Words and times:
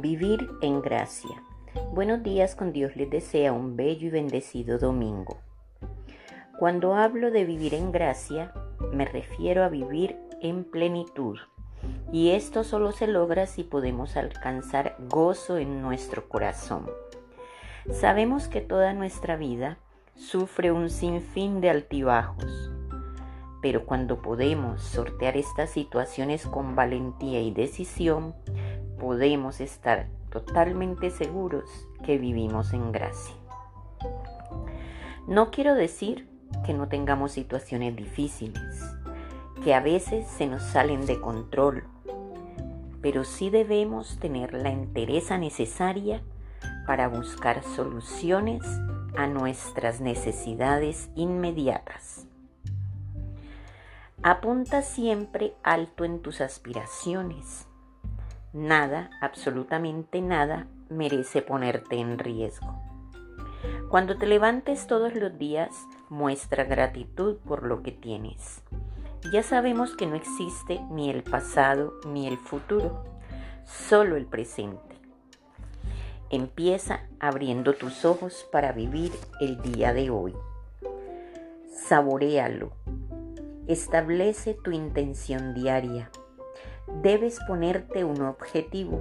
Vivir 0.00 0.48
en 0.62 0.80
gracia. 0.80 1.42
Buenos 1.92 2.22
días, 2.22 2.54
con 2.54 2.72
Dios 2.72 2.96
les 2.96 3.10
desea 3.10 3.52
un 3.52 3.76
bello 3.76 4.06
y 4.06 4.10
bendecido 4.10 4.78
domingo. 4.78 5.42
Cuando 6.58 6.94
hablo 6.94 7.30
de 7.30 7.44
vivir 7.44 7.74
en 7.74 7.92
gracia, 7.92 8.54
me 8.94 9.04
refiero 9.04 9.62
a 9.62 9.68
vivir 9.68 10.16
en 10.40 10.64
plenitud. 10.64 11.38
Y 12.12 12.30
esto 12.30 12.64
solo 12.64 12.92
se 12.92 13.08
logra 13.08 13.44
si 13.44 13.62
podemos 13.62 14.16
alcanzar 14.16 14.96
gozo 15.00 15.58
en 15.58 15.82
nuestro 15.82 16.30
corazón. 16.30 16.88
Sabemos 17.92 18.48
que 18.48 18.62
toda 18.62 18.94
nuestra 18.94 19.36
vida 19.36 19.76
sufre 20.14 20.72
un 20.72 20.88
sinfín 20.88 21.60
de 21.60 21.68
altibajos, 21.68 22.70
pero 23.60 23.84
cuando 23.84 24.22
podemos 24.22 24.80
sortear 24.80 25.36
estas 25.36 25.68
situaciones 25.68 26.46
con 26.46 26.74
valentía 26.74 27.42
y 27.42 27.50
decisión, 27.50 28.34
podemos 29.00 29.60
estar 29.60 30.08
totalmente 30.30 31.10
seguros 31.10 31.64
que 32.04 32.18
vivimos 32.18 32.72
en 32.72 32.92
gracia. 32.92 33.34
No 35.26 35.50
quiero 35.50 35.74
decir 35.74 36.28
que 36.64 36.74
no 36.74 36.88
tengamos 36.88 37.32
situaciones 37.32 37.96
difíciles, 37.96 38.84
que 39.64 39.74
a 39.74 39.80
veces 39.80 40.26
se 40.28 40.46
nos 40.46 40.62
salen 40.62 41.06
de 41.06 41.20
control, 41.20 41.84
pero 43.00 43.24
sí 43.24 43.50
debemos 43.50 44.18
tener 44.18 44.52
la 44.54 44.70
entereza 44.70 45.38
necesaria 45.38 46.22
para 46.86 47.08
buscar 47.08 47.62
soluciones 47.62 48.62
a 49.16 49.26
nuestras 49.26 50.00
necesidades 50.00 51.10
inmediatas. 51.14 52.26
Apunta 54.22 54.82
siempre 54.82 55.54
alto 55.62 56.04
en 56.04 56.20
tus 56.20 56.42
aspiraciones 56.42 57.69
Nada, 58.52 59.10
absolutamente 59.20 60.20
nada, 60.20 60.66
merece 60.88 61.40
ponerte 61.40 61.96
en 62.00 62.18
riesgo. 62.18 62.82
Cuando 63.88 64.16
te 64.16 64.26
levantes 64.26 64.88
todos 64.88 65.14
los 65.14 65.38
días, 65.38 65.70
muestra 66.08 66.64
gratitud 66.64 67.36
por 67.46 67.64
lo 67.64 67.82
que 67.84 67.92
tienes. 67.92 68.62
Ya 69.32 69.44
sabemos 69.44 69.94
que 69.94 70.06
no 70.06 70.16
existe 70.16 70.80
ni 70.90 71.10
el 71.10 71.22
pasado 71.22 71.94
ni 72.06 72.26
el 72.26 72.38
futuro, 72.38 73.04
solo 73.64 74.16
el 74.16 74.26
presente. 74.26 74.96
Empieza 76.30 77.06
abriendo 77.20 77.74
tus 77.74 78.04
ojos 78.04 78.48
para 78.50 78.72
vivir 78.72 79.12
el 79.40 79.62
día 79.62 79.92
de 79.92 80.10
hoy. 80.10 80.34
Saborealo. 81.72 82.72
Establece 83.68 84.54
tu 84.54 84.72
intención 84.72 85.54
diaria 85.54 86.10
debes 87.02 87.38
ponerte 87.46 88.04
un 88.04 88.20
objetivo. 88.22 89.00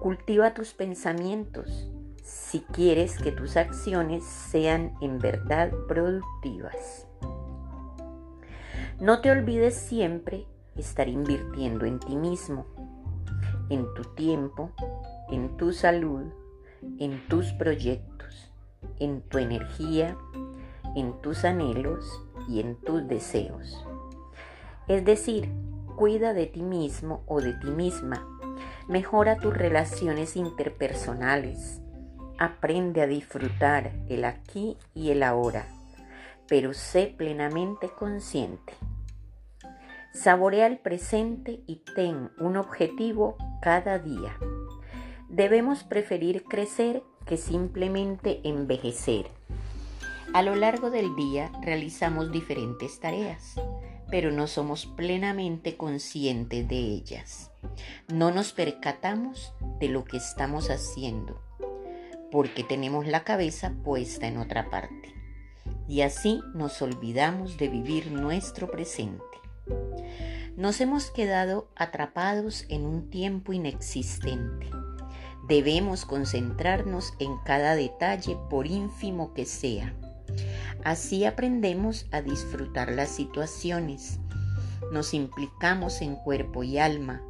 Cultiva 0.00 0.54
tus 0.54 0.74
pensamientos 0.74 1.90
si 2.22 2.60
quieres 2.60 3.18
que 3.18 3.32
tus 3.32 3.56
acciones 3.56 4.24
sean 4.24 4.94
en 5.00 5.18
verdad 5.18 5.70
productivas. 5.86 7.06
No 8.98 9.20
te 9.20 9.30
olvides 9.30 9.74
siempre 9.74 10.46
estar 10.76 11.08
invirtiendo 11.08 11.84
en 11.84 12.00
ti 12.00 12.16
mismo, 12.16 12.66
en 13.68 13.92
tu 13.94 14.04
tiempo, 14.14 14.70
en 15.30 15.56
tu 15.56 15.72
salud, 15.72 16.32
en 16.98 17.26
tus 17.28 17.52
proyectos, 17.52 18.50
en 18.98 19.20
tu 19.22 19.38
energía, 19.38 20.16
en 20.96 21.20
tus 21.20 21.44
anhelos 21.44 22.22
y 22.48 22.60
en 22.60 22.76
tus 22.76 23.06
deseos. 23.06 23.84
Es 24.88 25.04
decir, 25.04 25.50
Cuida 25.96 26.34
de 26.34 26.46
ti 26.46 26.62
mismo 26.62 27.22
o 27.26 27.40
de 27.40 27.52
ti 27.52 27.68
misma. 27.68 28.26
Mejora 28.88 29.36
tus 29.36 29.56
relaciones 29.56 30.34
interpersonales. 30.34 31.80
Aprende 32.36 33.00
a 33.00 33.06
disfrutar 33.06 33.92
el 34.08 34.24
aquí 34.24 34.76
y 34.92 35.10
el 35.10 35.22
ahora, 35.22 35.66
pero 36.48 36.74
sé 36.74 37.14
plenamente 37.16 37.88
consciente. 37.88 38.72
Saborea 40.12 40.66
el 40.66 40.78
presente 40.78 41.62
y 41.66 41.84
ten 41.94 42.30
un 42.38 42.56
objetivo 42.56 43.36
cada 43.62 44.00
día. 44.00 44.36
Debemos 45.28 45.84
preferir 45.84 46.42
crecer 46.42 47.04
que 47.24 47.36
simplemente 47.36 48.40
envejecer. 48.42 49.26
A 50.32 50.42
lo 50.42 50.56
largo 50.56 50.90
del 50.90 51.14
día 51.14 51.52
realizamos 51.62 52.32
diferentes 52.32 52.98
tareas 52.98 53.54
pero 54.10 54.30
no 54.30 54.46
somos 54.46 54.86
plenamente 54.86 55.76
conscientes 55.76 56.68
de 56.68 56.76
ellas. 56.76 57.50
No 58.12 58.30
nos 58.30 58.52
percatamos 58.52 59.52
de 59.80 59.88
lo 59.88 60.04
que 60.04 60.16
estamos 60.16 60.70
haciendo, 60.70 61.42
porque 62.30 62.64
tenemos 62.64 63.06
la 63.06 63.24
cabeza 63.24 63.74
puesta 63.84 64.26
en 64.26 64.38
otra 64.38 64.70
parte. 64.70 65.14
Y 65.88 66.02
así 66.02 66.40
nos 66.54 66.80
olvidamos 66.82 67.58
de 67.58 67.68
vivir 67.68 68.10
nuestro 68.10 68.70
presente. 68.70 69.24
Nos 70.56 70.80
hemos 70.80 71.10
quedado 71.10 71.68
atrapados 71.74 72.64
en 72.68 72.86
un 72.86 73.10
tiempo 73.10 73.52
inexistente. 73.52 74.70
Debemos 75.48 76.04
concentrarnos 76.04 77.14
en 77.18 77.36
cada 77.44 77.74
detalle 77.74 78.36
por 78.48 78.66
ínfimo 78.66 79.34
que 79.34 79.44
sea 79.44 79.94
Así 80.82 81.24
aprendemos 81.24 82.06
a 82.10 82.20
disfrutar 82.20 82.90
las 82.92 83.10
situaciones, 83.10 84.18
nos 84.92 85.14
implicamos 85.14 86.02
en 86.02 86.16
cuerpo 86.16 86.62
y 86.62 86.78
alma 86.78 87.22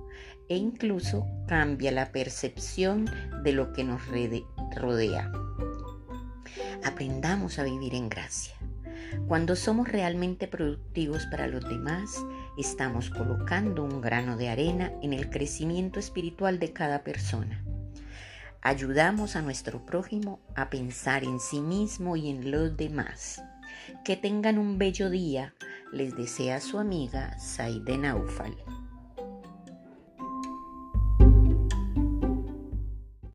e 0.48 0.56
incluso 0.56 1.26
cambia 1.46 1.90
la 1.92 2.12
percepción 2.12 3.10
de 3.42 3.52
lo 3.52 3.72
que 3.72 3.84
nos 3.84 4.02
rodea. 4.76 5.32
Aprendamos 6.84 7.58
a 7.58 7.64
vivir 7.64 7.94
en 7.94 8.08
gracia. 8.08 8.54
Cuando 9.28 9.56
somos 9.56 9.88
realmente 9.88 10.48
productivos 10.48 11.24
para 11.26 11.46
los 11.46 11.66
demás, 11.68 12.10
estamos 12.58 13.10
colocando 13.10 13.82
un 13.82 14.00
grano 14.00 14.36
de 14.36 14.48
arena 14.48 14.92
en 15.02 15.12
el 15.12 15.30
crecimiento 15.30 15.98
espiritual 15.98 16.58
de 16.58 16.72
cada 16.72 17.02
persona. 17.02 17.64
Ayudamos 18.66 19.36
a 19.36 19.42
nuestro 19.42 19.84
prójimo 19.84 20.40
a 20.56 20.70
pensar 20.70 21.22
en 21.22 21.38
sí 21.38 21.60
mismo 21.60 22.16
y 22.16 22.30
en 22.30 22.50
los 22.50 22.74
demás. 22.78 23.42
Que 24.06 24.16
tengan 24.16 24.56
un 24.56 24.78
bello 24.78 25.10
día, 25.10 25.54
les 25.92 26.16
desea 26.16 26.62
su 26.62 26.78
amiga 26.78 27.38
Saide 27.38 27.98
Naufal. 27.98 28.56